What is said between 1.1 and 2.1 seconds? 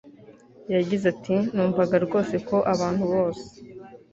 ati numvaga